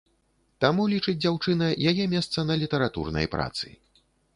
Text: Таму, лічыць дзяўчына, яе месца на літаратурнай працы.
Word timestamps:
Таму, 0.65 0.85
лічыць 0.93 1.15
дзяўчына, 1.23 1.69
яе 1.95 2.11
месца 2.17 2.49
на 2.51 2.59
літаратурнай 2.67 3.35
працы. 3.37 3.77